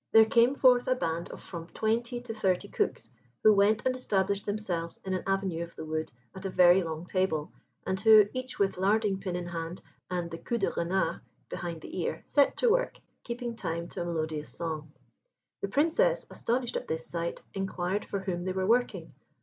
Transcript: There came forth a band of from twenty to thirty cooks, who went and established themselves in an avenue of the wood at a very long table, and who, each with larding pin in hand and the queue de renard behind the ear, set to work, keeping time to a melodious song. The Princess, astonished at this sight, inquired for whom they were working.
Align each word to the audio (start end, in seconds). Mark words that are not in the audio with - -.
There 0.13 0.25
came 0.25 0.55
forth 0.55 0.87
a 0.87 0.95
band 0.95 1.29
of 1.29 1.43
from 1.43 1.67
twenty 1.67 2.19
to 2.21 2.33
thirty 2.33 2.67
cooks, 2.67 3.07
who 3.43 3.53
went 3.53 3.85
and 3.85 3.95
established 3.95 4.47
themselves 4.47 4.99
in 5.05 5.13
an 5.13 5.21
avenue 5.27 5.61
of 5.61 5.75
the 5.75 5.85
wood 5.85 6.11
at 6.33 6.43
a 6.43 6.49
very 6.49 6.81
long 6.81 7.05
table, 7.05 7.51
and 7.85 7.99
who, 8.01 8.27
each 8.33 8.57
with 8.57 8.79
larding 8.79 9.19
pin 9.19 9.35
in 9.35 9.45
hand 9.49 9.83
and 10.09 10.31
the 10.31 10.39
queue 10.39 10.57
de 10.57 10.71
renard 10.71 11.21
behind 11.49 11.81
the 11.81 12.01
ear, 12.01 12.23
set 12.25 12.57
to 12.57 12.69
work, 12.71 12.99
keeping 13.23 13.55
time 13.55 13.89
to 13.89 14.01
a 14.01 14.05
melodious 14.05 14.49
song. 14.49 14.91
The 15.61 15.67
Princess, 15.67 16.25
astonished 16.31 16.77
at 16.77 16.87
this 16.87 17.05
sight, 17.05 17.43
inquired 17.53 18.03
for 18.05 18.21
whom 18.21 18.43
they 18.45 18.53
were 18.53 18.65
working. 18.65 19.13